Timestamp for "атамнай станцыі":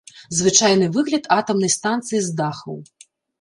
1.37-2.19